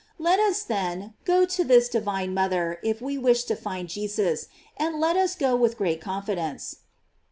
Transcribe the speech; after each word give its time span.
Let 0.17 0.39
us, 0.39 0.63
then, 0.63 1.13
go 1.25 1.45
to 1.45 1.63
this 1.63 1.87
divine 1.87 2.33
mother 2.33 2.79
if 2.81 3.03
we 3.03 3.19
wish 3.19 3.43
to 3.43 3.55
find 3.55 3.87
Jesus; 3.87 4.47
and 4.75 4.99
let 4.99 5.15
us 5.15 5.35
go 5.35 5.55
with 5.55 5.77
great 5.77 6.01
confidence. 6.01 6.77